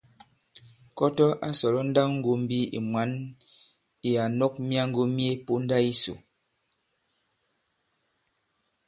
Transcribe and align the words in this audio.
Kɔtɔ 0.97 1.25
a 1.45 1.47
sɔ̀lɔ 1.59 1.81
nndawŋgōmbi 1.87 2.59
ì 2.77 2.79
mwǎn 2.89 3.11
ì 4.07 4.09
ǎ 4.23 4.25
nɔ̄k 4.37 4.53
myaŋgo 4.67 5.03
mye 5.15 5.29
ponda 5.45 5.77
yisò. 5.85 6.15